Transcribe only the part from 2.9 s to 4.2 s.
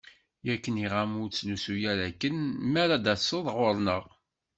d-taseḍ ɣur-neɣ.